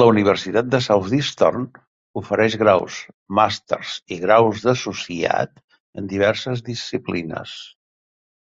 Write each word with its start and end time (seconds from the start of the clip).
La 0.00 0.08
Universitat 0.08 0.66
de 0.74 0.80
Southeastern 0.86 1.64
ofereix 2.22 2.56
graus, 2.64 2.98
màsters 3.38 3.94
i 4.18 4.20
graus 4.26 4.66
d'associat 4.68 5.56
en 6.02 6.12
diverses 6.12 6.66
disciplines. 6.70 7.58